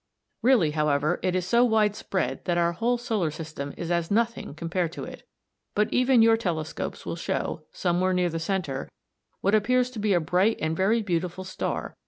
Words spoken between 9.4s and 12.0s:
what appears to be a bright and very beautiful star (see Fig.